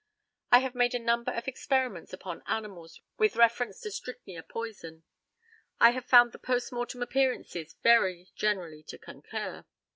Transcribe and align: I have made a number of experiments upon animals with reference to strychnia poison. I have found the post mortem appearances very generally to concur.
I 0.51 0.61
have 0.61 0.73
made 0.73 0.95
a 0.95 0.97
number 0.99 1.31
of 1.31 1.47
experiments 1.47 2.11
upon 2.11 2.41
animals 2.47 3.01
with 3.19 3.35
reference 3.35 3.79
to 3.81 3.91
strychnia 3.91 4.41
poison. 4.41 5.03
I 5.79 5.91
have 5.91 6.05
found 6.05 6.31
the 6.31 6.39
post 6.39 6.71
mortem 6.71 7.03
appearances 7.03 7.75
very 7.83 8.31
generally 8.35 8.81
to 8.87 8.97
concur. 8.97 9.63